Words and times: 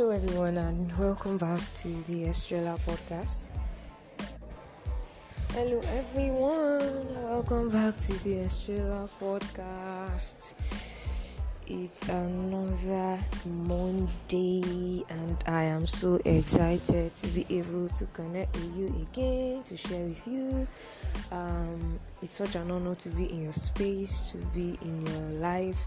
Hello, 0.00 0.12
everyone, 0.12 0.56
and 0.56 0.98
welcome 0.98 1.36
back 1.36 1.60
to 1.74 1.88
the 2.08 2.24
Estrella 2.24 2.78
podcast. 2.86 3.48
Hello, 5.52 5.78
everyone, 5.80 7.22
welcome 7.22 7.68
back 7.68 7.94
to 7.98 8.24
the 8.24 8.38
Estrella 8.38 9.06
podcast. 9.20 10.54
It's 11.66 12.08
another 12.08 13.18
Monday, 13.44 15.04
and 15.10 15.36
I 15.46 15.64
am 15.64 15.84
so 15.84 16.18
excited 16.24 17.14
to 17.16 17.26
be 17.26 17.44
able 17.50 17.90
to 17.90 18.06
connect 18.06 18.56
with 18.56 18.74
you 18.78 19.06
again 19.12 19.62
to 19.64 19.76
share 19.76 20.06
with 20.06 20.26
you. 20.26 20.66
Um, 21.30 22.00
it's 22.22 22.36
such 22.36 22.54
an 22.54 22.70
honor 22.70 22.94
to 22.94 23.10
be 23.10 23.30
in 23.30 23.42
your 23.42 23.52
space, 23.52 24.32
to 24.32 24.38
be 24.54 24.78
in 24.80 25.06
your 25.06 25.40
life, 25.42 25.86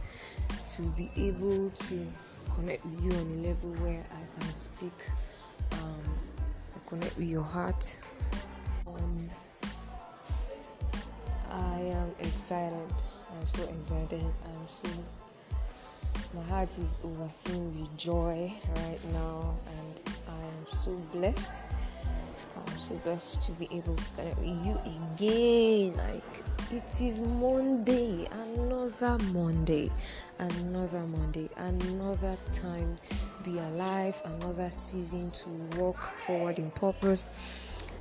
to 0.75 0.83
be 0.95 1.09
able 1.17 1.71
to 1.71 2.07
connect 2.55 2.85
with 2.85 3.03
you 3.03 3.11
on 3.11 3.27
a 3.39 3.47
level 3.47 3.69
where 3.83 4.03
I 4.11 4.39
can 4.39 4.53
speak, 4.53 5.07
um, 5.73 6.03
connect 6.87 7.17
with 7.17 7.27
your 7.27 7.43
heart. 7.43 7.97
Um, 8.87 9.29
I 11.49 11.79
am 11.79 12.15
excited. 12.19 12.87
I'm 13.31 13.47
so 13.47 13.63
excited. 13.63 14.21
I'm 14.21 14.67
so. 14.67 14.89
My 16.33 16.43
heart 16.43 16.69
is 16.79 16.99
overflowing 17.03 17.81
with 17.81 17.97
joy 17.97 18.51
right 18.75 18.99
now, 19.13 19.55
and 19.77 20.15
I 20.27 20.41
am 20.43 20.65
so 20.75 20.91
blessed. 21.11 21.61
I'm 22.55 22.77
so 22.77 22.95
blessed 22.95 23.41
to 23.43 23.51
be 23.53 23.67
able 23.71 23.95
to 23.95 24.09
connect 24.11 24.37
with 24.37 24.65
you 24.65 24.79
again. 25.15 25.97
Like 25.97 26.43
it 26.71 27.01
is 27.01 27.21
Monday, 27.21 28.27
another 28.31 29.17
Monday, 29.31 29.91
another 30.39 31.01
Monday, 31.01 31.49
another 31.57 32.37
time 32.53 32.97
be 33.43 33.57
alive, 33.57 34.21
another 34.25 34.69
season 34.69 35.31
to 35.31 35.49
walk 35.77 36.01
forward 36.17 36.59
in 36.59 36.71
purpose. 36.71 37.25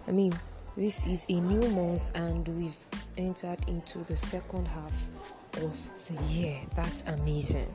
I 0.06 0.12
mean, 0.12 0.32
this 0.76 1.06
is 1.06 1.26
a 1.28 1.40
new 1.40 1.68
month, 1.70 2.12
and 2.14 2.46
we've 2.48 2.78
entered 3.18 3.58
into 3.68 3.98
the 4.04 4.16
second 4.16 4.66
half 4.66 5.08
of 5.58 6.06
the 6.06 6.22
year. 6.32 6.58
That's 6.74 7.02
amazing. 7.02 7.74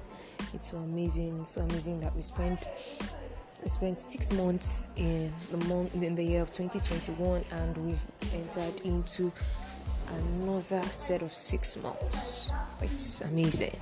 It's 0.54 0.72
so 0.72 0.78
amazing, 0.78 1.46
so 1.46 1.62
amazing 1.62 2.00
that 2.00 2.16
we 2.16 2.22
spent 2.22 2.68
we 3.62 3.70
spent 3.70 3.98
six 3.98 4.32
months 4.34 4.90
in 4.96 5.32
the 5.52 5.58
month 5.66 5.94
in 5.96 6.16
the 6.16 6.24
year 6.24 6.42
of 6.42 6.52
2021 6.52 7.44
and 7.52 7.78
we've 7.78 8.34
entered 8.34 8.80
into 8.82 9.32
another 10.16 10.82
set 10.84 11.22
of 11.22 11.34
six 11.34 11.78
months. 11.82 12.52
It's 12.82 13.22
amazing. 13.22 13.76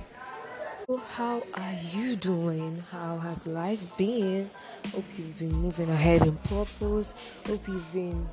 So 0.86 0.96
how 0.96 1.42
are 1.54 1.74
you 1.92 2.16
doing? 2.16 2.82
How 2.90 3.18
has 3.18 3.46
life 3.46 3.96
been? 3.96 4.48
Hope 4.92 5.04
you've 5.18 5.38
been 5.38 5.52
moving 5.52 5.90
ahead 5.90 6.22
in 6.22 6.36
purpose. 6.36 7.12
Hope 7.46 7.66
you've 7.66 7.92
been 7.92 8.28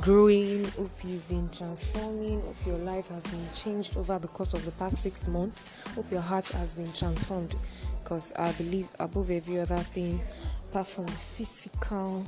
growing. 0.00 0.64
Hope 0.64 0.90
you've 1.04 1.28
been 1.28 1.48
transforming. 1.50 2.40
Hope 2.40 2.56
your 2.66 2.78
life 2.78 3.08
has 3.08 3.26
been 3.28 3.46
changed 3.54 3.96
over 3.96 4.18
the 4.18 4.28
course 4.28 4.54
of 4.54 4.64
the 4.64 4.72
past 4.72 5.02
six 5.02 5.28
months. 5.28 5.84
Hope 5.94 6.10
your 6.10 6.22
heart 6.22 6.48
has 6.48 6.74
been 6.74 6.92
transformed 6.92 7.54
because 8.04 8.34
I 8.34 8.52
believe 8.52 8.88
above 9.00 9.30
every 9.30 9.58
other 9.58 9.78
thing, 9.78 10.20
apart 10.70 10.86
from 10.86 11.06
the 11.06 11.12
physical 11.12 12.24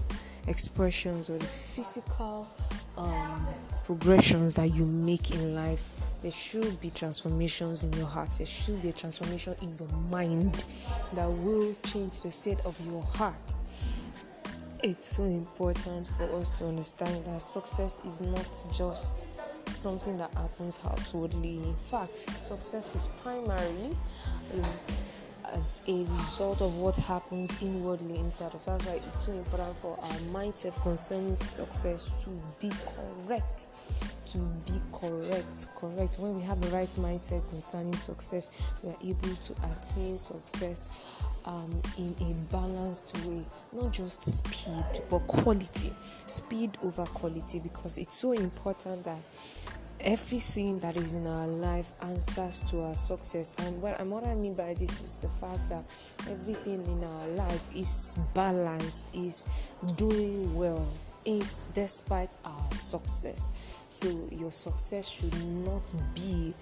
expressions 0.47 1.29
or 1.29 1.37
the 1.37 1.45
physical 1.45 2.49
um, 2.97 3.47
progressions 3.85 4.55
that 4.55 4.75
you 4.75 4.87
make 4.87 5.33
in 5.33 5.55
life, 5.55 5.91
there 6.23 6.31
should 6.31 6.81
be 6.81 6.89
transformations 6.91 7.85
in 7.85 7.93
your 7.93 8.07
heart. 8.07 8.31
There 8.39 8.47
should 8.47 8.81
be 8.81 8.89
a 8.89 8.93
transformation 8.93 9.55
in 9.61 9.77
your 9.79 9.89
mind 10.11 10.65
that 11.13 11.27
will 11.31 11.75
change 11.85 12.23
the 12.23 12.31
state 12.31 12.59
of 12.65 12.75
your 12.87 13.03
heart. 13.03 13.55
It's 14.83 15.17
so 15.17 15.25
important 15.25 16.07
for 16.07 16.25
us 16.37 16.51
to 16.53 16.67
understand 16.67 17.27
that 17.27 17.43
success 17.43 18.01
is 18.07 18.21
not 18.21 18.49
just 18.75 19.27
something 19.73 20.17
that 20.17 20.33
happens 20.35 20.79
outwardly. 20.87 21.59
In 21.59 21.77
fact, 21.77 22.19
success 22.19 22.95
is 22.95 23.09
primarily 23.23 23.97
as 25.53 25.81
a 25.87 26.05
result 26.19 26.61
of 26.61 26.77
what 26.77 26.97
happens 26.97 27.61
inwardly 27.63 28.19
inside 28.19 28.55
of 28.55 28.67
us. 28.69 28.83
That's 28.83 28.87
why 28.87 29.01
it's 29.13 29.27
so 29.27 29.33
important 29.33 29.79
for 29.79 29.99
our 30.03 30.19
mindset 30.33 30.81
concerning 30.83 31.37
success 31.37 32.13
to 32.25 32.31
be 32.61 32.71
correct. 33.27 33.67
To 34.33 34.39
be 34.39 34.81
correct, 34.93 35.69
correct. 35.77 36.17
When 36.19 36.37
we 36.37 36.43
have 36.43 36.61
the 36.61 36.69
right 36.69 36.89
mindset 36.91 37.49
concerning 37.49 37.95
success, 37.95 38.51
we 38.83 38.91
are 38.91 38.97
able 39.03 39.35
to 39.35 39.55
attain 39.73 40.19
success 40.19 40.89
um, 41.45 41.81
in 41.97 42.15
a 42.21 42.53
balanced 42.53 43.17
way, 43.25 43.45
not 43.73 43.93
just 43.93 44.45
speed 44.45 45.03
but 45.09 45.21
quality. 45.21 45.93
Speed 46.27 46.77
over 46.83 47.05
quality 47.07 47.61
because 47.61 47.99
it's 47.99 48.17
so 48.17 48.33
important 48.33 49.05
that 49.05 49.19
everything 50.01 50.79
that 50.81 50.97
is 50.97 51.15
in 51.15 51.27
our 51.27 51.47
life 51.47 51.93
answers 52.03 52.63
to 52.71 52.83
our 52.83 52.95
success. 52.95 53.55
And 53.59 53.81
what, 53.81 53.99
and 54.01 54.11
what 54.11 54.25
i 54.25 54.35
mean 54.35 54.55
by 54.55 54.75
this 54.75 55.01
is 55.01 55.21
the 55.21 55.29
fact 55.29 55.69
that 55.69 55.85
everything 56.31 56.85
in 56.85 57.05
our 57.05 57.27
life 57.29 57.63
is 57.75 58.17
balanced 58.35 59.15
is 59.15 59.45
doing 59.97 60.55
well 60.55 60.87
is 61.25 61.67
despite 61.75 62.37
our 62.45 62.75
success 62.75 63.53
so 63.99 64.29
your 64.31 64.51
success 64.51 65.09
should 65.09 65.33
not 65.65 65.83
be 66.15 66.55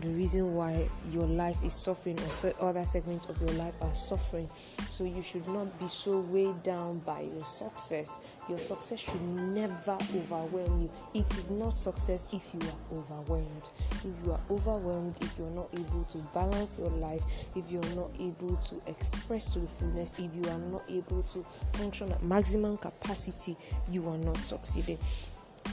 the 0.00 0.08
reason 0.08 0.54
why 0.54 0.88
your 1.10 1.26
life 1.26 1.62
is 1.62 1.74
suffering 1.74 2.18
or 2.18 2.30
so 2.30 2.50
other 2.58 2.84
segments 2.84 3.26
of 3.26 3.38
your 3.40 3.50
life 3.50 3.74
are 3.82 3.94
suffering. 3.94 4.48
So 4.88 5.04
you 5.04 5.20
should 5.22 5.46
not 5.46 5.78
be 5.78 5.86
so 5.86 6.20
weighed 6.20 6.62
down 6.62 7.00
by 7.00 7.20
your 7.20 7.40
success. 7.40 8.22
Your 8.48 8.58
success 8.58 8.98
should 8.98 9.22
never 9.22 9.98
overwhelm 10.16 10.82
you. 10.82 10.90
It 11.20 11.30
is 11.36 11.50
not 11.50 11.76
success 11.76 12.26
if 12.32 12.52
you 12.54 12.60
are 12.60 12.98
overwhelmed. 12.98 13.68
If 13.92 14.24
you 14.24 14.32
are 14.32 14.40
overwhelmed, 14.50 15.16
if 15.20 15.38
you're 15.38 15.50
not 15.50 15.68
able 15.74 16.04
to 16.04 16.18
balance 16.32 16.78
your 16.78 16.90
life, 16.90 17.22
if 17.54 17.70
you're 17.70 17.94
not 17.94 18.10
able 18.18 18.56
to 18.56 18.80
express 18.86 19.50
to 19.50 19.58
the 19.60 19.66
fullness, 19.66 20.12
if 20.18 20.34
you 20.34 20.50
are 20.50 20.58
not 20.58 20.82
able 20.88 21.22
to 21.24 21.44
function 21.74 22.10
at 22.10 22.22
maximum 22.22 22.78
capacity, 22.78 23.56
you 23.90 24.08
are 24.08 24.18
not 24.18 24.38
succeeding 24.38 24.98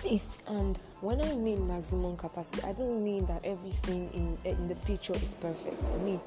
if 0.05 0.37
and 0.47 0.77
when 1.01 1.21
i 1.21 1.33
mean 1.33 1.67
maximum 1.67 2.15
capacity 2.17 2.61
i 2.63 2.73
don't 2.73 3.03
mean 3.03 3.25
that 3.25 3.43
everything 3.45 4.09
in 4.13 4.37
in 4.51 4.67
the 4.67 4.75
picture 4.75 5.13
is 5.15 5.33
perfect. 5.33 5.89
I 5.93 5.97
mean 5.97 6.19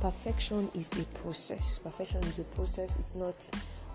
perfection 0.00 0.70
is 0.74 0.92
a 0.92 1.04
process. 1.18 1.78
Perfection 1.78 2.22
is 2.24 2.38
a 2.38 2.44
process. 2.44 2.96
It's 2.96 3.14
not 3.14 3.48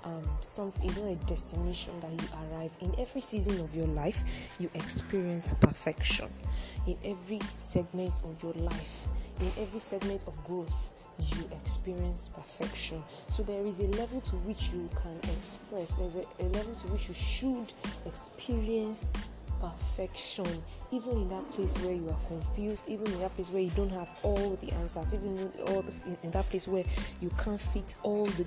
um, 0.04 0.24
some 0.42 0.72
you 0.82 0.92
know 0.94 1.06
a 1.12 1.16
destination 1.28 1.94
that 2.02 2.12
you 2.12 2.28
arrive 2.52 2.72
in. 2.82 2.96
Every 2.98 3.22
season 3.22 3.60
of 3.60 3.76
your 3.76 3.88
life 3.88 4.24
you 4.60 4.70
experience 4.74 5.54
perfection. 5.60 6.30
In 6.88 6.98
every 7.04 7.40
segment 7.52 8.22
of 8.24 8.42
your 8.42 8.54
life 8.54 9.10
in 9.42 9.52
every 9.58 9.80
segment 9.80 10.24
of 10.28 10.44
growth 10.44 10.92
you 11.22 11.50
experience 11.52 12.30
perfection. 12.34 13.04
So 13.28 13.44
there 13.44 13.66
is 13.66 13.80
a 13.80 13.88
level 13.88 14.22
to 14.22 14.36
which 14.38 14.70
you 14.72 14.90
can 15.02 15.18
express, 15.32 15.98
there's 15.98 16.16
a, 16.16 16.26
a 16.40 16.48
level 16.50 16.74
to 16.76 16.88
which 16.88 17.08
you 17.08 17.14
should 17.14 17.74
experience 18.06 19.12
perfection. 19.62 20.48
Even 20.92 21.12
in 21.12 21.30
that 21.30 21.50
place 21.52 21.78
where 21.80 21.94
you 21.94 22.10
are 22.10 22.28
confused 22.28 22.88
even 22.88 23.06
in 23.08 23.20
that 23.20 23.36
place 23.36 23.52
where 23.52 23.62
you 23.62 23.72
don't 23.72 23.90
have 23.90 24.10
all 24.24 24.58
the 24.62 24.72
answers 24.74 25.14
even 25.14 25.38
in, 25.38 25.52
all 25.68 25.82
the, 25.82 25.92
in 26.24 26.32
that 26.32 26.50
place 26.50 26.68
where 26.68 26.86
you 27.22 27.30
can't 27.44 27.60
fit 27.60 27.96
all 28.04 28.26
the 28.26 28.46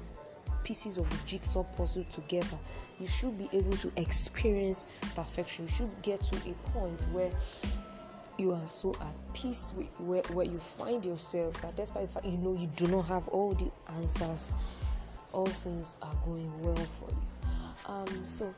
pieces 0.65 0.97
of 0.97 1.09
the 1.11 1.19
jigsaw 1.27 1.65
puzzle 1.77 2.05
together 2.05 2.56
you 3.03 3.09
should 3.09 3.37
be 3.37 3.49
able 3.53 3.77
to 3.78 3.91
experience 3.97 4.87
perfection. 5.15 5.65
You 5.65 5.71
should 5.72 6.03
get 6.03 6.22
to 6.22 6.37
a 6.49 6.55
point 6.71 7.03
where 7.12 7.31
you 8.38 8.53
are 8.53 8.67
so 8.67 8.94
at 9.00 9.34
peace 9.34 9.73
with 9.76 9.88
where, 10.00 10.23
where 10.32 10.46
you 10.46 10.58
find 10.58 11.05
yourself 11.05 11.61
that 11.62 11.76
despite 11.76 12.06
the 12.06 12.12
fact 12.12 12.26
you 12.26 12.38
know 12.38 12.55
you 12.55 12.67
do 12.76 12.87
not 12.88 13.02
have 13.02 13.29
all 13.29 13.52
the 13.55 13.70
answers 13.96 14.52
all 15.32 15.46
things 15.46 15.96
are 16.02 16.14
going 16.25 16.50
well 16.62 16.75
for 16.76 17.11
you 17.11 17.26
um 17.87 18.25
so 18.25 18.55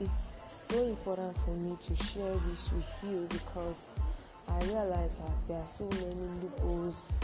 it's 0.00 0.36
so 0.46 0.82
important 0.84 1.36
for 1.38 1.50
me 1.50 1.76
to 1.76 1.94
share 1.94 2.34
this 2.46 2.72
with 2.72 3.04
you 3.08 3.26
because 3.30 3.94
I 4.48 4.58
realize 4.64 5.18
that 5.18 5.30
there 5.48 5.58
are 5.58 5.66
so 5.66 5.84
many 5.86 6.14
loopholes 6.42 7.14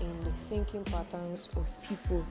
in 0.00 0.24
the 0.24 0.30
thinking 0.30 0.84
patterns 0.84 1.48
of 1.56 1.88
people. 1.88 2.24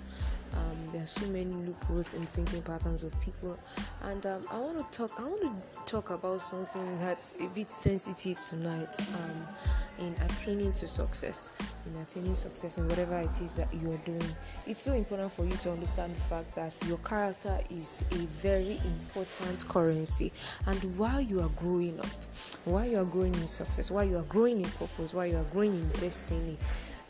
Um, 0.54 0.78
there 0.92 1.04
are 1.04 1.06
so 1.06 1.26
many 1.28 1.54
loopholes 1.54 2.14
in 2.14 2.26
thinking 2.26 2.62
patterns 2.62 3.04
of 3.04 3.20
people, 3.22 3.58
and 4.04 4.26
um, 4.26 4.42
I 4.52 4.60
want 4.60 4.92
to 4.92 4.98
talk. 4.98 5.20
I 5.20 5.24
want 5.24 5.42
to 5.42 5.80
talk 5.86 6.10
about 6.10 6.42
something 6.42 6.98
that's 7.00 7.34
a 7.40 7.48
bit 7.48 7.70
sensitive 7.70 8.44
tonight. 8.46 8.96
Um, 9.00 9.48
in 10.00 10.16
attaining 10.30 10.74
to 10.74 10.88
success, 10.88 11.52
in 11.86 12.00
attaining 12.02 12.36
success 12.36 12.78
in 12.78 12.88
whatever 12.88 13.18
it 13.18 13.42
is 13.42 13.56
that 13.56 13.74
you 13.74 13.92
are 13.92 13.98
doing, 14.06 14.36
it's 14.68 14.82
so 14.82 14.94
important 14.94 15.32
for 15.32 15.44
you 15.44 15.56
to 15.58 15.72
understand 15.72 16.16
the 16.16 16.22
fact 16.22 16.56
that 16.56 16.80
your 16.88 17.00
character 17.00 17.60
is 17.70 18.04
a 18.12 18.16
very 18.42 18.80
important 18.86 19.68
currency. 19.68 20.32
And 20.68 20.98
while 20.98 21.22
you 21.22 21.42
are 21.42 21.50
growing 21.58 22.00
up, 22.00 22.08
while 22.66 22.86
you 22.86 23.00
are 23.00 23.06
growing 23.06 23.34
in 23.36 23.48
success, 23.48 23.90
while 23.90 24.06
you 24.06 24.18
are 24.18 24.24
growing 24.24 24.62
in 24.62 24.70
purpose, 24.72 25.14
while 25.14 25.26
you 25.26 25.38
are 25.38 25.46
growing 25.52 25.74
in 25.74 25.90
destiny, 26.00 26.58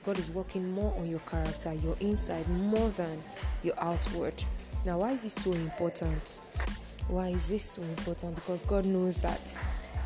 God 0.06 0.18
is 0.20 0.30
working 0.30 0.72
more 0.72 0.94
on 0.98 1.10
your 1.10 1.20
character, 1.20 1.74
your 1.74 1.96
inside, 2.00 2.48
more 2.50 2.90
than 2.92 3.22
your 3.64 3.76
outward. 3.80 4.34
Now, 4.86 5.00
why 5.00 5.12
is 5.12 5.24
this 5.24 5.34
so 5.34 5.52
important? 5.52 6.42
Why 7.10 7.30
is 7.30 7.50
this 7.50 7.64
so 7.64 7.82
important? 7.82 8.36
Because 8.36 8.66
God 8.66 8.86
knows 8.86 9.22
that 9.22 9.58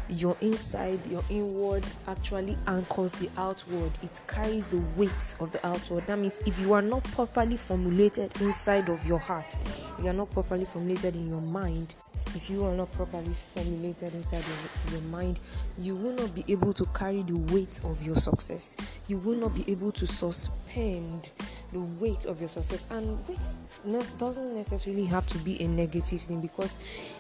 your 0.10 0.36
inside, 0.42 1.06
your 1.08 1.24
inward 1.30 1.86
actually 2.08 2.58
anchors 2.68 3.14
the 3.14 3.30
outward. 3.38 3.92
It 4.04 4.20
carries 4.28 4.68
the 4.68 4.82
weight 4.96 5.36
of 5.40 5.52
the 5.52 5.66
outward. 5.66 6.06
That 6.08 6.20
means 6.20 6.38
if 6.46 6.60
you 6.60 6.74
are 6.74 6.82
not 6.82 7.04
properly 7.06 7.58
formulated 7.58 8.32
inside 8.42 8.90
of 8.90 9.06
your 9.08 9.20
heart, 9.20 9.58
you 10.02 10.08
are 10.08 10.14
not 10.14 10.30
properly 10.32 10.66
formulated 10.66 11.16
in 11.16 11.30
your 11.30 11.42
mind, 11.42 11.96
if 12.36 12.50
you 12.50 12.66
are 12.66 12.74
not 12.74 12.92
properly 12.94 13.34
formulated 13.34 14.16
inside 14.16 14.40
of 14.40 14.90
your 14.92 15.02
mind, 15.04 15.40
you 15.78 15.96
will 15.96 16.14
not 16.14 16.34
be 16.34 16.46
able 16.48 16.74
to 16.74 16.86
carry 16.88 17.24
the 17.24 17.38
weight 17.54 17.80
of 17.84 18.02
your 18.06 18.16
success. 18.16 18.78
You 19.08 19.18
will 19.18 19.36
not 19.36 19.54
be 19.54 19.70
able 19.70 19.92
to 19.94 20.08
suspend 20.08 21.30
the 21.72 21.80
weight 21.80 22.26
of 22.26 22.40
your 22.40 22.50
success. 22.50 22.86
And 22.90 23.18
weight 23.28 24.12
doesn't 24.18 24.56
necessarily 24.56 25.06
have 25.06 25.26
to 25.28 25.38
be 25.40 25.62
a 25.62 25.68
negative 25.68 26.22
thing 26.22 26.42
because 26.42 26.80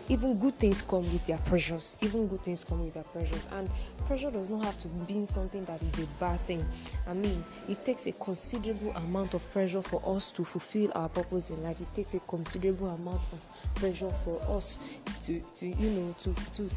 even 0.09 0.37
good 0.37 0.57
things 0.59 0.81
come 0.81 1.01
with 1.01 1.25
their 1.27 1.37
pressures. 1.39 1.97
Even 2.01 2.27
good 2.27 2.43
things 2.43 2.63
come 2.63 2.83
with 2.83 2.93
their 2.93 3.03
pressures. 3.03 3.45
And 3.51 3.69
pressure 4.05 4.31
does 4.31 4.49
not 4.49 4.65
have 4.65 4.77
to 4.79 4.87
be 4.87 5.25
something 5.25 5.63
that 5.65 5.81
is 5.83 5.99
a 5.99 6.07
bad 6.19 6.39
thing. 6.41 6.65
I 7.07 7.13
mean, 7.13 7.43
it 7.69 7.83
takes 7.85 8.07
a 8.07 8.11
considerable 8.13 8.91
amount 8.91 9.33
of 9.33 9.51
pressure 9.51 9.81
for 9.81 10.01
us 10.05 10.31
to 10.33 10.43
fulfill 10.43 10.91
our 10.95 11.09
purpose 11.09 11.49
in 11.49 11.63
life. 11.63 11.79
It 11.79 11.93
takes 11.93 12.13
a 12.13 12.19
considerable 12.21 12.89
amount 12.89 13.21
of 13.31 13.75
pressure 13.75 14.11
for 14.23 14.41
us 14.49 14.79
to, 15.21 15.39
to 15.55 15.67
you 15.67 15.89
know, 15.89 16.15
to, 16.19 16.35
to, 16.53 16.69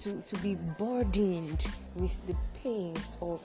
to, 0.00 0.22
to 0.22 0.36
be 0.42 0.56
burdened 0.78 1.66
with 1.94 2.24
the 2.26 2.36
pains 2.62 3.18
or 3.20 3.40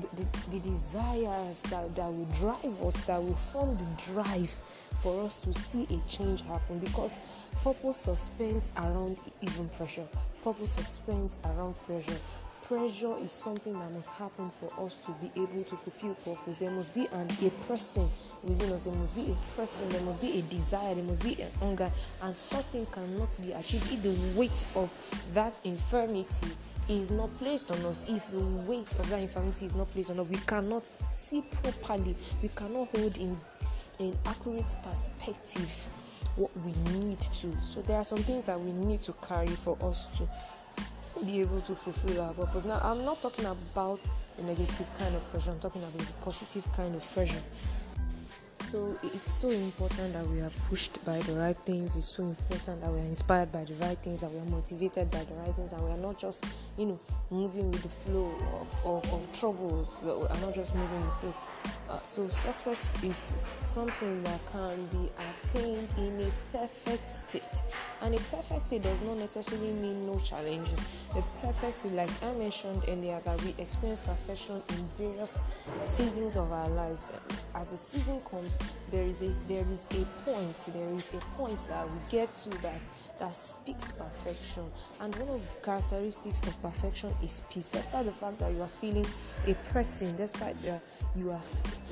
the, 0.00 0.22
the, 0.22 0.26
the 0.50 0.60
desires 0.60 1.62
that, 1.62 1.94
that 1.94 2.06
will 2.06 2.28
drive 2.38 2.82
us, 2.82 3.04
that 3.04 3.15
will 3.18 3.34
form 3.34 3.76
the 3.76 4.12
drive 4.12 4.50
for 5.02 5.24
us 5.24 5.38
to 5.38 5.52
see 5.52 5.86
a 5.90 6.08
change 6.08 6.42
happen 6.42 6.78
because 6.78 7.20
purpose 7.62 7.96
suspends 7.96 8.72
around 8.76 9.16
even 9.42 9.68
pressure. 9.70 10.06
Purpose 10.42 10.72
suspends 10.72 11.40
around 11.44 11.74
pressure 11.86 12.20
pressure 12.68 13.16
is 13.18 13.32
something 13.32 13.78
that 13.78 13.92
must 13.92 14.10
happen 14.10 14.50
for 14.50 14.84
us 14.84 14.96
to 14.96 15.12
be 15.12 15.30
able 15.40 15.62
to 15.64 15.76
fulfill 15.76 16.14
purpose. 16.14 16.56
There 16.56 16.70
must 16.70 16.94
be 16.94 17.06
an, 17.12 17.30
a 17.30 18.06
within 18.42 18.72
us. 18.72 18.84
There 18.84 18.94
must 18.94 19.14
be 19.14 19.32
a 19.32 19.56
person. 19.56 19.88
There 19.90 20.00
must 20.02 20.20
be 20.20 20.38
a 20.38 20.42
desire. 20.42 20.94
There 20.94 21.04
must 21.04 21.22
be 21.22 21.40
an 21.40 21.50
hunger. 21.60 21.90
And 22.22 22.36
something 22.36 22.86
cannot 22.86 23.36
be 23.40 23.52
achieved 23.52 23.92
if 23.92 24.02
the 24.02 24.38
weight 24.38 24.66
of 24.74 24.90
that 25.34 25.60
infirmity 25.64 26.48
is 26.88 27.10
not 27.10 27.36
placed 27.38 27.70
on 27.70 27.84
us. 27.86 28.04
If 28.08 28.28
the 28.30 28.38
weight 28.38 28.90
of 28.98 29.08
that 29.10 29.20
infirmity 29.20 29.66
is 29.66 29.76
not 29.76 29.90
placed 29.92 30.10
on 30.10 30.18
us, 30.20 30.26
we 30.28 30.38
cannot 30.38 30.88
see 31.12 31.42
properly. 31.62 32.16
We 32.42 32.48
cannot 32.48 32.88
hold 32.96 33.16
in 33.16 33.38
an 34.00 34.18
accurate 34.26 34.74
perspective 34.82 35.88
what 36.36 36.50
we 36.58 36.72
need 36.98 37.20
to. 37.20 37.56
So 37.62 37.80
there 37.82 37.96
are 37.96 38.04
some 38.04 38.18
things 38.18 38.46
that 38.46 38.60
we 38.60 38.72
need 38.72 39.02
to 39.02 39.12
carry 39.26 39.46
for 39.46 39.76
us 39.82 40.06
to 40.18 40.28
be 41.24 41.40
able 41.40 41.60
to 41.62 41.74
fulfill 41.74 42.20
our 42.22 42.32
purpose. 42.34 42.64
Now, 42.64 42.80
I'm 42.82 43.04
not 43.04 43.22
talking 43.22 43.46
about 43.46 44.00
the 44.36 44.42
negative 44.42 44.86
kind 44.98 45.14
of 45.14 45.30
pressure, 45.30 45.50
I'm 45.50 45.60
talking 45.60 45.82
about 45.82 45.98
the 45.98 46.12
positive 46.24 46.70
kind 46.72 46.94
of 46.94 47.14
pressure. 47.14 47.42
So 48.58 48.98
it's 49.02 49.32
so 49.32 49.48
important 49.48 50.14
that 50.14 50.26
we 50.26 50.40
are 50.40 50.50
pushed 50.68 51.04
by 51.04 51.18
the 51.18 51.34
right 51.34 51.56
things. 51.58 51.94
It's 51.96 52.08
so 52.08 52.22
important 52.24 52.80
that 52.80 52.90
we 52.90 52.98
are 52.98 53.04
inspired 53.04 53.52
by 53.52 53.64
the 53.64 53.74
right 53.74 53.98
things, 53.98 54.22
that 54.22 54.32
we 54.32 54.38
are 54.38 54.44
motivated 54.46 55.10
by 55.10 55.22
the 55.24 55.34
right 55.34 55.54
things, 55.54 55.72
and 55.72 55.84
we 55.84 55.90
are 55.90 55.98
not 55.98 56.18
just, 56.18 56.44
you 56.76 56.86
know, 56.86 57.00
moving 57.30 57.70
with 57.70 57.82
the 57.82 57.88
flow 57.88 58.34
of, 58.60 58.86
of, 58.86 59.12
of 59.12 59.38
troubles. 59.38 60.00
We 60.02 60.10
are 60.10 60.40
not 60.40 60.54
just 60.54 60.74
moving 60.74 60.96
with 60.96 61.20
the 61.20 61.32
flow. 61.32 61.34
Uh, 61.88 62.00
so 62.02 62.26
success 62.28 62.92
is 63.04 63.16
something 63.16 64.22
that 64.24 64.40
can 64.50 64.86
be 64.86 65.08
attained 65.44 65.88
in 65.98 66.20
a 66.20 66.56
perfect 66.56 67.08
state, 67.08 67.62
and 68.02 68.14
a 68.14 68.18
perfect 68.18 68.62
state 68.62 68.82
does 68.82 69.02
not 69.02 69.16
necessarily 69.16 69.70
mean 69.72 70.04
no 70.04 70.18
challenges. 70.18 70.80
A 71.14 71.22
perfect 71.46 71.74
state, 71.74 71.92
like 71.92 72.10
I 72.24 72.32
mentioned 72.34 72.82
earlier, 72.88 73.20
that 73.24 73.40
we 73.44 73.54
experience 73.58 74.02
perfection 74.02 74.60
in 74.70 74.88
various 74.98 75.40
seasons 75.84 76.36
of 76.36 76.50
our 76.50 76.68
lives. 76.70 77.10
As 77.54 77.70
the 77.70 77.78
season 77.78 78.20
comes, 78.28 78.58
there 78.90 79.04
is 79.04 79.22
a 79.22 79.28
there 79.46 79.64
is 79.70 79.86
a 79.92 80.04
point, 80.28 80.56
there 80.74 80.88
is 80.88 81.14
a 81.14 81.18
point 81.38 81.58
that 81.68 81.86
we 81.88 81.98
get 82.10 82.34
to 82.34 82.50
that 82.62 82.80
that 83.20 83.34
speaks 83.34 83.92
perfection. 83.92 84.64
And 85.00 85.14
one 85.16 85.36
of 85.36 85.54
the 85.54 85.64
characteristics 85.64 86.42
of 86.42 86.60
perfection 86.62 87.14
is 87.22 87.42
peace. 87.48 87.68
Despite 87.68 88.06
the 88.06 88.12
fact 88.12 88.40
that 88.40 88.52
you 88.52 88.60
are 88.60 88.66
feeling 88.66 89.06
a 89.46 89.54
pressing, 89.70 90.16
despite 90.16 90.60
the 90.62 90.80
you 91.16 91.30
are 91.30 91.40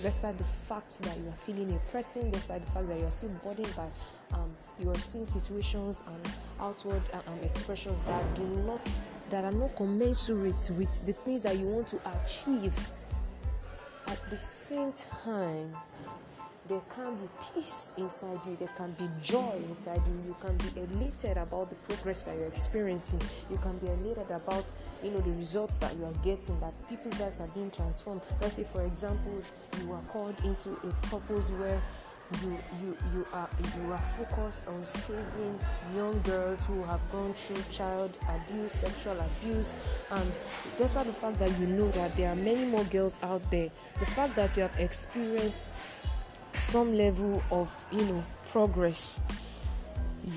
despite 0.03 0.37
the 0.39 0.45
fact 0.45 1.01
that 1.03 1.17
you 1.17 1.29
are 1.29 1.39
feeling 1.47 1.71
a 1.73 1.91
pressing, 1.91 2.31
despite 2.31 2.65
the 2.65 2.71
fact 2.73 2.89
that 2.89 2.99
you 2.99 3.05
are 3.05 3.11
still 3.11 3.31
burdened 3.45 3.75
by 3.77 3.87
um, 4.35 4.55
you 4.79 4.91
are 4.91 4.99
seeing 4.99 5.25
situations 5.25 6.03
and 6.07 6.29
outward 6.61 7.03
uh, 7.13 7.19
um, 7.31 7.39
expressions 7.43 8.03
that 8.05 8.35
do 8.35 8.45
not 8.67 8.81
that 9.31 9.45
are 9.45 9.53
not 9.53 9.75
commensurate 9.77 10.71
with 10.77 11.07
the 11.07 11.13
things 11.13 11.45
that 11.45 11.57
you 11.57 11.67
want 11.67 11.87
to 11.89 11.99
achieve 12.23 12.91
at 14.09 14.31
the 14.31 14.37
same 14.37 14.93
time 14.93 15.75
there 16.67 16.81
can 16.89 17.15
be 17.17 17.29
peace 17.55 17.95
inside 17.99 18.39
you, 18.47 18.57
there 18.57 18.71
can 18.77 18.91
be 18.93 19.09
joy 19.23 19.53
inside 19.69 20.01
you, 20.07 20.29
you 20.29 20.37
can 20.41 20.57
be 20.57 20.81
elated 20.81 21.37
about 21.37 21.69
the 21.69 21.77
progress 21.77 22.25
that 22.25 22.37
you're 22.37 22.47
experiencing, 22.47 23.21
you 23.51 23.59
can 23.59 23.77
be 23.79 23.89
elated 23.89 24.31
about 24.31 24.71
you 25.03 25.11
know 25.11 25.21
the 25.21 25.33
results 25.33 25.79
that 25.79 25.95
you 25.97 26.05
are 26.05 26.13
getting, 26.25 26.59
that 26.61 26.73
people's 26.89 27.19
lives 27.21 27.41
are 27.41 27.49
being 27.49 27.71
transformed. 27.71 28.23
Let's 28.41 28.55
say 28.57 28.65
for 28.65 28.83
example 28.83 29.43
you 29.81 29.93
are 29.93 30.03
called 30.09 30.39
into 30.45 30.71
a 30.73 31.07
purpose 31.09 31.51
where 31.51 31.81
you 32.43 32.57
you 32.81 32.97
you 33.13 33.27
are 33.35 33.49
you 33.77 33.93
are 33.93 33.99
focused 33.99 34.67
on 34.69 34.85
saving 34.85 35.59
young 35.95 36.19
girls 36.23 36.65
who 36.65 36.83
have 36.85 37.01
gone 37.13 37.33
through 37.35 37.63
child 37.71 38.17
abuse, 38.29 38.73
sexual 38.73 39.19
abuse, 39.21 39.75
and 40.11 40.33
despite 40.79 41.07
the 41.07 41.13
fact 41.13 41.39
that 41.39 41.51
you 41.61 41.67
know 41.67 41.91
that 41.91 42.17
there 42.17 42.31
are 42.31 42.37
many 42.37 42.65
more 42.65 42.85
girls 42.85 43.19
out 43.23 43.43
there, 43.51 43.71
the 44.01 44.07
fact 44.07 44.35
that 44.37 44.57
you 44.57 44.63
have 44.63 44.81
experienced 44.81 45.69
some 46.55 46.97
level 46.97 47.43
of 47.51 47.85
you 47.93 48.05
know 48.05 48.25
progress 48.49 49.21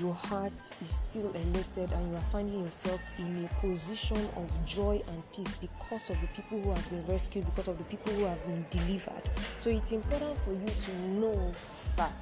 your 0.00 0.12
heart 0.12 0.52
is 0.52 0.90
still 0.90 1.30
elated 1.30 1.90
and 1.92 2.08
you 2.10 2.14
are 2.14 2.28
finding 2.30 2.62
yourself 2.62 3.00
in 3.18 3.44
a 3.44 3.66
position 3.66 4.18
of 4.36 4.66
joy 4.66 5.00
and 5.08 5.22
peace 5.32 5.54
because 5.54 6.10
of 6.10 6.20
the 6.20 6.26
people 6.28 6.60
who 6.60 6.70
have 6.70 6.90
been 6.90 7.04
rescued 7.06 7.44
because 7.46 7.68
of 7.68 7.78
the 7.78 7.84
people 7.84 8.12
who 8.12 8.24
have 8.24 8.44
been 8.46 8.66
delivered. 8.68 9.22
So 9.56 9.70
it's 9.70 9.92
important 9.92 10.36
for 10.40 10.52
you 10.52 10.66
to 10.66 11.08
know 11.08 11.54
that 11.96 12.12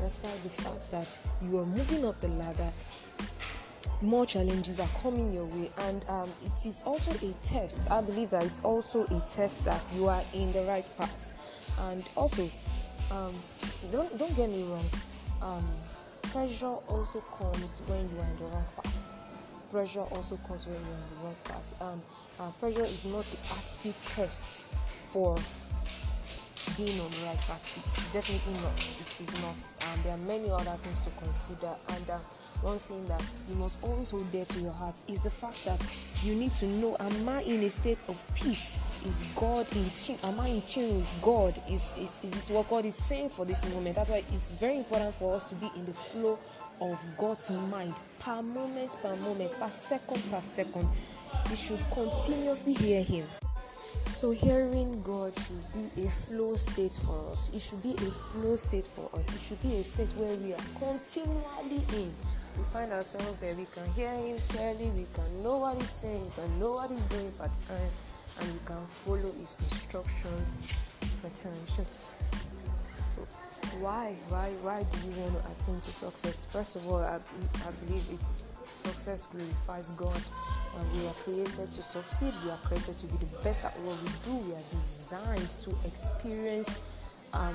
despite 0.00 0.42
the 0.44 0.50
fact 0.50 0.90
that 0.92 1.18
you 1.42 1.58
are 1.58 1.66
moving 1.66 2.06
up 2.06 2.20
the 2.20 2.28
ladder 2.28 2.70
more 4.00 4.26
challenges 4.26 4.78
are 4.78 4.88
coming 5.02 5.32
your 5.32 5.46
way. 5.46 5.70
And 5.78 6.04
um, 6.08 6.30
it 6.44 6.66
is 6.66 6.84
also 6.84 7.10
a 7.26 7.32
test. 7.42 7.78
I 7.90 8.00
believe 8.00 8.30
that 8.30 8.44
it's 8.44 8.60
also 8.60 9.04
a 9.04 9.20
test 9.28 9.62
that 9.64 9.82
you 9.96 10.08
are 10.08 10.22
in 10.34 10.52
the 10.52 10.62
right 10.64 10.84
path. 10.96 11.32
And 11.80 12.04
also 12.16 12.48
um, 13.10 13.34
don't 13.90 14.18
don't 14.18 14.34
get 14.36 14.50
me 14.50 14.64
wrong. 14.64 14.84
Um, 15.40 15.66
pressure 16.22 16.76
also 16.88 17.20
comes 17.20 17.80
when 17.86 18.00
you 18.10 18.18
are 18.20 18.30
in 18.30 18.36
the 18.36 18.44
wrong 18.44 18.64
path. 18.76 19.14
Pressure 19.70 20.00
also 20.00 20.36
comes 20.48 20.66
when 20.66 20.76
you 20.76 20.80
are 20.80 20.94
in 20.94 21.14
the 21.14 21.24
wrong 21.24 21.36
path. 21.44 21.74
Um, 21.80 22.02
uh, 22.40 22.50
pressure 22.52 22.82
is 22.82 23.04
not 23.04 23.24
the 23.24 23.38
acid 23.54 23.94
test 24.06 24.66
for 25.12 25.36
being 26.76 26.98
on 27.00 27.10
the 27.10 27.22
right 27.26 27.38
path. 27.38 27.78
It's 27.78 28.10
definitely 28.12 28.54
not. 28.62 28.74
It 28.76 29.20
is 29.20 29.42
not. 29.42 29.56
And 29.90 30.04
there 30.04 30.14
are 30.14 30.24
many 30.26 30.50
other 30.50 30.76
things 30.82 31.00
to 31.00 31.10
consider. 31.22 31.70
And 31.88 32.10
uh, 32.10 32.18
one 32.62 32.78
thing 32.78 33.06
that 33.06 33.22
you 33.48 33.54
must 33.54 33.78
always 33.82 34.10
hold 34.10 34.30
dear 34.32 34.44
to 34.44 34.60
your 34.60 34.72
heart 34.72 34.94
is 35.06 35.22
the 35.22 35.30
fact 35.30 35.64
that 35.64 35.80
you 36.22 36.34
need 36.34 36.52
to 36.54 36.66
know: 36.66 36.96
Am 37.00 37.28
I 37.28 37.42
in 37.42 37.62
a 37.62 37.70
state 37.70 38.02
of 38.08 38.22
peace? 38.34 38.76
Is 39.06 39.24
God 39.36 39.66
in 39.76 39.84
tune? 39.84 40.18
Am 40.24 40.40
I 40.40 40.48
in 40.48 40.62
tune 40.62 40.98
with 40.98 41.18
God? 41.22 41.60
Is 41.68 41.94
is, 41.98 42.20
is 42.22 42.30
this 42.32 42.50
what 42.50 42.68
God 42.68 42.84
is 42.84 42.96
saying 42.96 43.30
for 43.30 43.44
this 43.44 43.64
moment? 43.72 43.96
That's 43.96 44.10
why 44.10 44.18
it's 44.18 44.54
very 44.54 44.76
important 44.78 45.14
for 45.14 45.34
us 45.36 45.44
to 45.46 45.54
be 45.54 45.70
in 45.76 45.86
the 45.86 45.94
flow 45.94 46.38
of 46.80 46.98
God's 47.16 47.50
mind 47.50 47.94
per 48.20 48.42
moment, 48.42 48.96
per 49.02 49.16
moment, 49.16 49.58
per 49.58 49.70
second, 49.70 50.22
per 50.30 50.40
second. 50.40 50.88
We 51.50 51.56
should 51.56 51.84
continuously 51.92 52.74
hear 52.74 53.02
Him. 53.02 53.26
So, 54.08 54.30
hearing 54.30 55.02
God 55.02 55.34
should 55.38 55.94
be 55.94 56.04
a 56.04 56.08
flow 56.08 56.56
state 56.56 56.98
for 57.04 57.32
us. 57.32 57.52
It 57.54 57.60
should 57.60 57.82
be 57.82 57.92
a 57.92 58.10
flow 58.10 58.56
state 58.56 58.86
for 58.86 59.10
us. 59.14 59.28
It 59.28 59.40
should 59.40 59.62
be 59.62 59.76
a 59.76 59.84
state 59.84 60.08
where 60.16 60.34
we 60.36 60.54
are 60.54 60.66
continually 60.78 61.82
in. 61.94 62.12
We 62.56 62.64
find 62.72 62.90
ourselves 62.90 63.38
there. 63.38 63.54
We 63.54 63.66
can 63.74 63.90
hear 63.92 64.10
Him 64.10 64.38
clearly. 64.48 64.90
We 64.90 65.06
can 65.14 65.42
know 65.42 65.58
what 65.58 65.76
He's 65.76 65.90
saying. 65.90 66.24
We 66.24 66.42
can 66.42 66.58
know 66.58 66.72
what 66.72 66.90
He's 66.90 67.04
doing 67.04 67.30
for 67.32 67.46
time. 67.46 67.52
Uh, 67.70 68.40
and 68.40 68.52
we 68.52 68.58
can 68.64 68.86
follow 68.86 69.32
His 69.38 69.56
instructions 69.60 70.72
for 71.20 71.28
time. 71.30 71.86
Why? 73.80 74.14
Why? 74.28 74.50
Why 74.62 74.82
do 74.82 74.98
you 75.06 75.14
want 75.20 75.44
to 75.44 75.50
attain 75.52 75.80
to 75.80 75.92
success? 75.92 76.46
First 76.46 76.76
of 76.76 76.88
all, 76.88 76.96
I, 77.02 77.16
I 77.16 77.70
believe 77.86 78.04
it's 78.10 78.42
success 78.74 79.26
glorifies 79.26 79.90
God 79.92 80.22
and 80.78 81.00
we 81.00 81.06
are 81.08 81.14
created 81.14 81.70
to 81.70 81.82
succeed. 81.82 82.32
We 82.44 82.50
are 82.50 82.58
created 82.58 82.96
to 82.98 83.06
be 83.06 83.16
the 83.18 83.42
best 83.42 83.64
at 83.64 83.78
what 83.80 83.96
we 84.02 84.10
do. 84.24 84.36
We 84.46 84.54
are 84.54 84.68
designed 84.70 85.50
to 85.50 85.74
experience 85.84 86.78
um, 87.32 87.54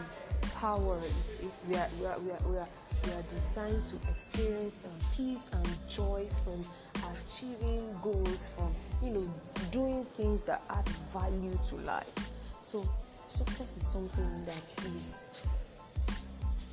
power. 0.56 1.00
It's, 1.20 1.44
we, 1.68 1.76
are, 1.76 1.88
we, 2.00 2.06
are, 2.06 2.20
we, 2.20 2.32
are, 2.32 2.40
we, 2.50 2.58
are, 2.58 2.68
we 3.06 3.12
are 3.12 3.22
designed 3.24 3.86
to 3.86 3.96
experience 4.10 4.82
um, 4.86 4.92
peace 5.16 5.50
and 5.54 5.68
joy 5.90 6.28
from 6.44 6.64
achieving 7.12 7.88
goals, 8.02 8.50
from 8.50 8.74
you 9.02 9.14
know 9.14 9.32
doing 9.72 10.06
things 10.18 10.44
that 10.46 10.62
add 10.70 10.88
value 11.12 11.58
to 11.70 11.76
lives. 11.78 12.32
So 12.62 12.88
success 13.28 13.78
is 13.78 13.86
something 13.86 14.46
that 14.46 14.86
is 14.96 15.28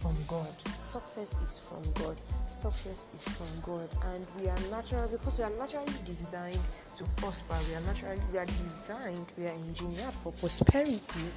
from 0.00 0.16
God. 0.26 0.48
Success 0.80 1.36
is 1.42 1.58
from 1.58 1.82
God. 1.92 2.16
Success 2.48 3.08
is 3.14 3.28
from 3.28 3.46
God, 3.62 3.88
and 4.14 4.26
we 4.38 4.48
are 4.48 4.58
natural 4.70 5.06
because 5.08 5.38
we 5.38 5.44
are 5.44 5.52
naturally 5.58 5.92
designed 6.04 6.58
to 6.96 7.04
prosper. 7.16 7.54
We 7.68 7.76
are 7.76 7.80
naturally 7.82 8.22
we 8.32 8.38
are 8.38 8.46
designed. 8.46 9.26
We 9.36 9.46
are 9.46 9.54
engineered 9.68 10.14
for 10.14 10.32
prosperity. 10.32 11.28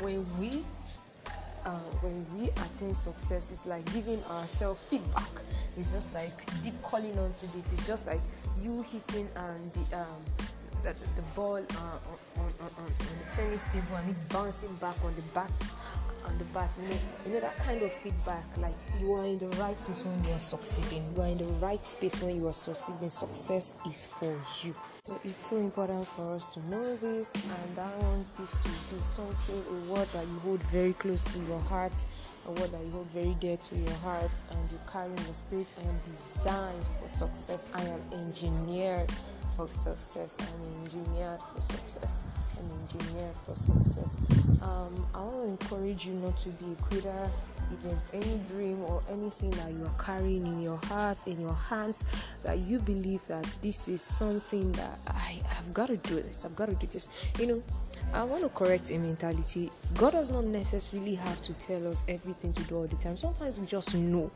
When 0.00 0.26
we 0.38 0.64
uh, 1.64 1.78
when 2.02 2.26
we 2.36 2.50
attain 2.50 2.94
success, 2.94 3.50
it's 3.50 3.66
like 3.66 3.90
giving 3.92 4.22
ourselves 4.24 4.82
feedback. 4.84 5.30
It's 5.76 5.92
just 5.92 6.14
like 6.14 6.36
deep 6.62 6.80
calling 6.82 7.18
on 7.18 7.32
to 7.32 7.46
deep. 7.48 7.64
It's 7.72 7.86
just 7.86 8.06
like 8.06 8.20
you 8.62 8.82
hitting 8.82 9.28
um, 9.36 9.70
the 9.72 9.98
um, 9.98 10.22
the, 10.82 10.94
the 11.16 11.22
ball 11.34 11.56
uh, 11.56 11.98
on, 12.38 12.44
on, 12.44 12.52
on, 12.60 12.70
on 12.78 12.86
the 13.18 13.36
tennis 13.36 13.64
table 13.72 13.96
and 13.96 14.10
it 14.10 14.28
bouncing 14.28 14.72
back 14.76 14.94
on 15.04 15.14
the 15.16 15.22
bats 15.34 15.72
on 16.26 16.36
the 16.38 16.44
bat. 16.46 16.70
You 16.82 16.88
know, 16.88 16.98
you 17.26 17.32
know 17.34 17.40
that 17.40 17.56
kind 17.58 17.82
of 17.82 17.92
feedback. 17.92 18.44
Like 18.58 18.74
you 19.00 19.12
are 19.14 19.24
in 19.24 19.38
the 19.38 19.48
right 19.56 19.76
place 19.84 20.04
when 20.04 20.24
you 20.24 20.32
are 20.32 20.40
succeeding. 20.40 21.04
You 21.14 21.22
are 21.22 21.28
in 21.28 21.38
the 21.38 21.44
right 21.64 21.84
space 21.86 22.22
when 22.22 22.36
you 22.36 22.48
are 22.48 22.52
succeeding. 22.52 23.10
Success 23.10 23.74
is 23.88 24.06
for 24.06 24.34
you. 24.62 24.74
So 25.04 25.20
it's 25.24 25.46
so 25.46 25.56
important 25.56 26.06
for 26.08 26.34
us 26.34 26.52
to 26.54 26.68
know 26.68 26.96
this, 26.96 27.32
and 27.34 27.78
I 27.78 27.96
want 28.04 28.36
this 28.36 28.52
to 28.62 28.68
be 28.68 29.00
something, 29.00 29.62
a 29.70 29.92
word 29.92 30.08
that 30.08 30.26
you 30.26 30.38
hold 30.40 30.60
very 30.64 30.92
close 30.94 31.22
to 31.22 31.38
your 31.40 31.60
heart, 31.60 31.92
a 32.46 32.50
word 32.50 32.72
that 32.72 32.82
you 32.84 32.90
hold 32.90 33.06
very 33.06 33.36
dear 33.40 33.56
to 33.56 33.76
your 33.76 33.94
heart, 34.02 34.32
and 34.50 34.70
you 34.70 34.78
carry 34.90 35.10
in 35.10 35.24
your 35.24 35.34
spirit. 35.34 35.66
I 35.78 35.88
am 35.88 36.00
designed 36.04 36.84
for 37.00 37.08
success. 37.08 37.68
I 37.74 37.82
am 37.82 38.00
engineered 38.12 39.12
for 39.56 39.68
success. 39.70 40.36
I'm 40.38 40.84
engineered 40.84 41.40
for 41.40 41.60
success. 41.60 42.22
I'm 42.58 42.70
engineered 42.82 43.34
for 43.44 43.56
success. 43.56 44.18
Um, 44.62 45.06
I 45.14 45.20
want 45.22 45.44
to 45.44 45.48
encourage 45.48 46.06
you 46.06 46.12
not 46.14 46.36
to 46.38 46.50
be 46.50 46.72
a 46.72 46.82
quitter. 46.82 47.30
If 47.72 47.82
there's 47.82 48.06
any 48.12 48.38
dream 48.48 48.82
or 48.84 49.02
anything 49.08 49.50
that 49.50 49.72
you 49.72 49.84
are 49.84 50.02
carrying 50.04 50.46
in 50.46 50.60
your 50.60 50.76
heart, 50.76 51.26
in 51.26 51.40
your 51.40 51.54
hands, 51.54 52.04
that 52.42 52.58
you 52.58 52.78
believe 52.78 53.26
that 53.28 53.44
this 53.62 53.88
is 53.88 54.02
something 54.02 54.72
that 54.72 54.98
I, 55.06 55.40
I've 55.50 55.72
got 55.72 55.86
to 55.86 55.96
do 55.96 56.16
this, 56.16 56.44
I've 56.44 56.56
got 56.56 56.68
to 56.68 56.74
do 56.74 56.86
this. 56.86 57.08
You 57.38 57.46
know, 57.46 57.62
I 58.12 58.24
want 58.24 58.42
to 58.42 58.48
correct 58.50 58.90
a 58.90 58.98
mentality. 58.98 59.70
God 59.94 60.12
does 60.12 60.30
not 60.30 60.44
necessarily 60.44 61.14
have 61.14 61.40
to 61.42 61.52
tell 61.54 61.86
us 61.88 62.04
everything 62.08 62.52
to 62.52 62.62
do 62.64 62.76
all 62.76 62.86
the 62.86 62.96
time. 62.96 63.16
Sometimes 63.16 63.58
we 63.58 63.66
just 63.66 63.94
know 63.94 64.30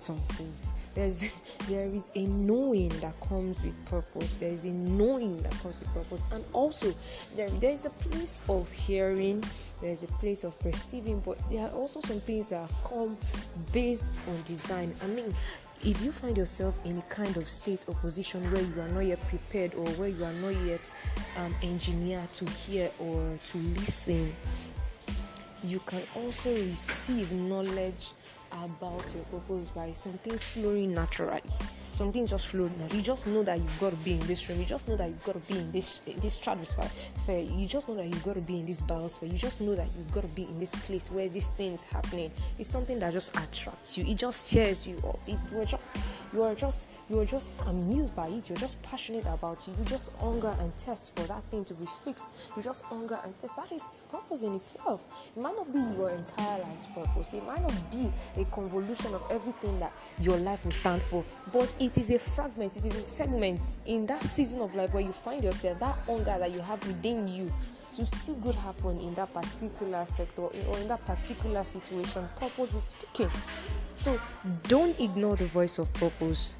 some 0.00 0.18
things. 0.30 0.72
There's 0.94 1.34
there 1.68 1.86
is 1.86 2.10
a 2.14 2.24
knowing 2.26 2.88
that 3.00 3.18
comes 3.20 3.62
with 3.62 3.74
purpose. 3.86 4.38
There 4.38 4.52
is 4.52 4.64
a 4.64 4.70
knowing 4.70 5.42
that 5.42 5.52
comes 5.58 5.80
with 5.80 5.92
purpose, 5.94 6.26
and 6.32 6.44
also 6.52 6.94
there 7.36 7.48
there 7.48 7.72
is 7.72 7.84
a 7.86 7.90
place 7.90 8.42
of 8.48 8.70
hearing. 8.70 9.42
There 9.80 9.90
is 9.90 10.02
a 10.02 10.08
place 10.18 10.44
of 10.44 10.58
perceiving, 10.58 11.20
but 11.20 11.38
there 11.50 11.66
are 11.66 11.70
also 11.70 12.00
some 12.00 12.20
things 12.20 12.48
that 12.48 12.68
come 12.84 13.16
based 13.72 14.06
on 14.28 14.42
design. 14.42 14.94
I 15.02 15.06
mean, 15.06 15.32
if 15.84 16.02
you 16.02 16.10
find 16.10 16.36
yourself 16.36 16.78
in 16.84 16.98
a 16.98 17.02
kind 17.02 17.36
of 17.36 17.48
state 17.48 17.84
or 17.86 17.94
position 17.94 18.42
where 18.50 18.62
you 18.62 18.80
are 18.80 18.88
not 18.88 19.06
yet 19.06 19.20
prepared 19.28 19.74
or 19.74 19.86
where 19.92 20.08
you 20.08 20.24
are 20.24 20.32
not 20.34 20.54
yet 20.64 20.92
um, 21.36 21.54
engineered 21.62 22.32
to 22.32 22.44
hear 22.50 22.90
or 22.98 23.38
to 23.50 23.58
listen, 23.58 24.34
you 25.62 25.78
can 25.80 26.02
also 26.16 26.50
receive 26.50 27.30
knowledge 27.32 28.10
about 28.52 29.04
your 29.14 29.24
purpose 29.30 29.70
by 29.70 29.92
some 29.92 30.12
things 30.14 30.42
flowing 30.42 30.94
naturally. 30.94 31.42
Some 31.92 32.12
things 32.12 32.30
just 32.30 32.48
flow 32.48 32.68
naturally. 32.78 32.96
You 32.98 33.02
just 33.02 33.26
know 33.26 33.42
that 33.42 33.58
you've 33.58 33.80
got 33.80 33.90
to 33.90 33.96
be 33.96 34.12
in 34.12 34.20
this 34.26 34.48
room. 34.48 34.60
You 34.60 34.66
just 34.66 34.88
know 34.88 34.96
that 34.96 35.08
you've 35.08 35.24
got 35.24 35.32
to 35.32 35.52
be 35.52 35.58
in 35.58 35.72
this 35.72 36.00
this 36.20 36.34
stratosphere. 36.34 36.88
You 37.28 37.66
just 37.66 37.88
know 37.88 37.96
that 37.96 38.06
you've 38.06 38.24
got 38.24 38.34
to 38.34 38.40
be 38.40 38.60
in 38.60 38.66
this 38.66 38.80
biosphere. 38.80 39.32
You 39.32 39.38
just 39.38 39.60
know 39.60 39.74
that 39.74 39.88
you've 39.96 40.12
got 40.12 40.22
to 40.22 40.28
be 40.28 40.44
in 40.44 40.58
this 40.58 40.74
place 40.74 41.10
where 41.10 41.28
this 41.28 41.48
thing 41.48 41.72
is 41.72 41.82
happening. 41.82 42.30
It's 42.58 42.68
something 42.68 42.98
that 43.00 43.12
just 43.12 43.34
attracts 43.36 43.96
you. 43.96 44.04
It 44.04 44.16
just 44.16 44.48
tears 44.48 44.86
you 44.86 44.98
up. 45.06 45.18
It, 45.26 45.38
just 45.66 45.88
you 46.32 46.42
are 46.42 46.54
just 46.54 46.88
you 47.08 47.18
are 47.20 47.24
just 47.24 47.54
amused 47.66 48.14
by 48.14 48.28
it. 48.28 48.48
You're 48.48 48.58
just 48.58 48.80
passionate 48.82 49.26
about 49.26 49.66
it. 49.66 49.78
You 49.78 49.84
just 49.84 50.10
hunger 50.18 50.54
and 50.60 50.74
test 50.76 51.16
for 51.16 51.22
that 51.26 51.42
thing 51.50 51.64
to 51.66 51.74
be 51.74 51.86
fixed. 52.04 52.34
You 52.56 52.62
just 52.62 52.84
hunger 52.84 53.18
and 53.24 53.38
test. 53.38 53.56
That 53.56 53.72
is 53.72 54.02
purpose 54.10 54.42
in 54.42 54.54
itself. 54.54 55.04
It 55.36 55.40
might 55.40 55.56
not 55.56 55.72
be 55.72 55.78
your 55.78 56.10
entire 56.10 56.60
life's 56.62 56.86
purpose. 56.86 57.34
It 57.34 57.44
might 57.46 57.62
not 57.62 57.90
be 57.90 58.10
a 58.36 58.44
convolution 58.46 59.14
of 59.14 59.22
everything 59.30 59.78
that 59.80 59.92
your 60.20 60.36
life 60.38 60.64
will 60.64 60.72
stand 60.72 61.02
for. 61.02 61.24
But 61.52 61.74
it 61.78 61.96
is 61.98 62.10
a 62.10 62.18
fragment, 62.18 62.76
it 62.76 62.84
is 62.84 62.96
a 62.96 63.02
segment 63.02 63.60
in 63.86 64.06
that 64.06 64.22
season 64.22 64.60
of 64.60 64.74
life 64.74 64.92
where 64.92 65.02
you 65.02 65.12
find 65.12 65.42
yourself, 65.42 65.78
that 65.80 65.96
hunger 66.06 66.36
that 66.38 66.52
you 66.52 66.60
have 66.60 66.86
within 66.86 67.28
you 67.28 67.52
to 67.98 68.06
see 68.06 68.34
good 68.34 68.54
happen 68.54 69.00
in 69.00 69.12
that 69.14 69.32
particular 69.34 70.04
sector 70.04 70.42
or 70.42 70.78
in 70.78 70.86
that 70.86 71.04
particular 71.04 71.64
situation. 71.64 72.28
Purpose 72.38 72.76
is 72.76 72.84
speaking. 72.84 73.28
So 73.96 74.20
don't 74.68 74.98
ignore 75.00 75.34
the 75.34 75.46
voice 75.46 75.78
of 75.78 75.92
purpose. 75.94 76.58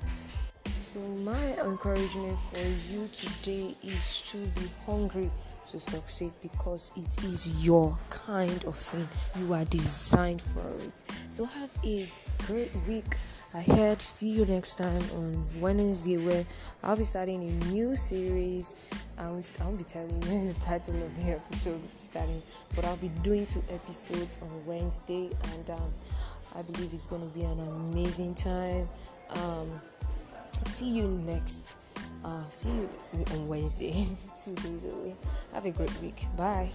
So, 0.80 0.99
my 0.99 1.54
encouragement 1.64 2.38
for 2.50 2.66
you 2.90 3.09
today 3.12 3.76
is 3.85 4.23
to 4.33 4.38
be 4.38 4.68
hungry 4.85 5.30
to 5.71 5.78
succeed 5.78 6.33
because 6.42 6.92
it 6.97 7.23
is 7.25 7.49
your 7.64 7.97
kind 8.11 8.64
of 8.64 8.75
thing. 8.75 9.07
You 9.38 9.54
are 9.54 9.64
designed 9.66 10.42
for 10.42 10.66
it. 10.83 11.02
So 11.28 11.45
have 11.45 11.71
a 11.85 12.09
great 12.47 12.71
week 12.88 13.04
ahead. 13.54 14.00
See 14.02 14.30
you 14.30 14.45
next 14.47 14.76
time 14.76 15.02
on 15.14 15.47
Wednesday 15.61 16.16
where 16.16 16.45
I'll 16.83 16.97
be 16.97 17.04
starting 17.04 17.42
a 17.42 17.64
new 17.66 17.95
series. 17.95 18.80
I 19.18 19.28
won't, 19.28 19.52
I 19.60 19.64
won't 19.64 19.78
be 19.78 19.84
telling 19.84 20.22
you 20.22 20.52
the 20.52 20.60
title 20.60 21.02
of 21.02 21.16
the 21.16 21.32
episode 21.32 21.80
starting, 21.98 22.42
but 22.75 22.84
I'll 22.84 22.96
be 22.96 23.08
doing 23.22 23.46
two 23.46 23.62
episodes 23.70 24.38
on 24.40 24.66
Wednesday 24.66 25.30
and 25.54 25.70
um, 25.70 25.92
I 26.54 26.62
believe 26.62 26.92
it's 26.92 27.06
going 27.06 27.22
to 27.22 27.38
be 27.38 27.42
an 27.42 27.60
amazing 27.60 28.34
time. 28.34 28.88
Um, 29.30 29.80
see 30.62 30.88
you 30.88 31.08
next 31.08 31.75
uh, 32.25 32.48
see 32.50 32.70
you 32.70 32.88
on 33.32 33.48
Wednesday, 33.48 34.06
two 34.44 34.54
days 34.54 34.84
away. 34.84 35.14
Have 35.52 35.64
a 35.64 35.70
great 35.70 36.00
week. 36.00 36.26
Bye. 36.37 36.68